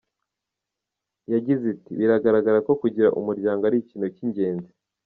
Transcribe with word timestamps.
Yagize 1.33 1.65
iti 1.75 1.91
“Biragaragara 1.99 2.59
ko 2.67 2.71
kugira 2.81 3.13
umuryango 3.19 3.61
ari 3.65 3.77
ikintu 3.83 4.07
cy’ingenzi. 4.15 4.71